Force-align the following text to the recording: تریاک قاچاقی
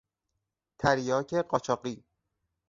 تریاک 0.79 1.33
قاچاقی 1.49 1.95